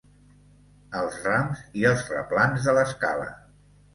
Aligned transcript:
Els 1.01 1.19
rams 1.25 1.61
i 1.83 1.85
els 1.91 2.03
replans 2.15 2.65
de 2.69 2.75
l'escala. 2.79 3.31